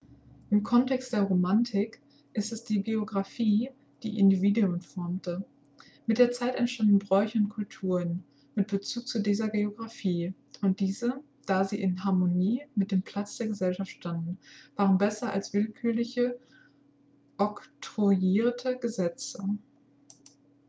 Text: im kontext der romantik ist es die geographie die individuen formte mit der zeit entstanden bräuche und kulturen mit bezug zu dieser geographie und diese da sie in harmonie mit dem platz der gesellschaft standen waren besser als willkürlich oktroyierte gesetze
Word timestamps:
im 0.49 0.63
kontext 0.63 1.13
der 1.13 1.21
romantik 1.21 2.01
ist 2.33 2.51
es 2.51 2.63
die 2.63 2.81
geographie 2.81 3.69
die 4.01 4.17
individuen 4.17 4.81
formte 4.81 5.45
mit 6.07 6.17
der 6.17 6.31
zeit 6.31 6.55
entstanden 6.55 6.97
bräuche 6.97 7.37
und 7.37 7.49
kulturen 7.49 8.23
mit 8.55 8.65
bezug 8.71 9.07
zu 9.07 9.19
dieser 9.21 9.49
geographie 9.49 10.33
und 10.63 10.79
diese 10.79 11.23
da 11.45 11.63
sie 11.65 11.79
in 11.79 12.03
harmonie 12.03 12.63
mit 12.73 12.91
dem 12.91 13.03
platz 13.03 13.37
der 13.37 13.49
gesellschaft 13.49 13.91
standen 13.91 14.39
waren 14.75 14.97
besser 14.97 15.31
als 15.31 15.53
willkürlich 15.53 16.19
oktroyierte 17.37 18.79
gesetze 18.79 19.43